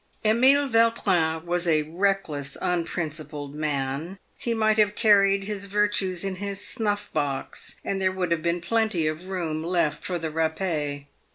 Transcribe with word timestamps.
\f 0.25 0.31
Emile 0.31 0.67
Yautrin 0.67 1.45
was 1.45 1.67
a 1.67 1.83
reckless, 1.83 2.57
unprincipled 2.59 3.53
man. 3.53 4.17
He 4.35 4.55
might 4.55 4.77
have 4.79 4.95
carried 4.95 5.43
his 5.43 5.65
virtues 5.65 6.23
in 6.25 6.37
his 6.37 6.59
snuff 6.65 7.13
box, 7.13 7.75
and 7.85 8.01
there 8.01 8.11
would 8.11 8.31
have 8.31 8.41
been 8.41 8.61
plenty 8.61 9.05
of 9.05 9.29
room 9.29 9.63
left 9.63 10.03
for 10.03 10.17
the 10.17 10.31
rappee. 10.31 11.05